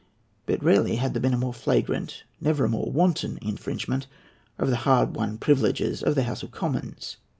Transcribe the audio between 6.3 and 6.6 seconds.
of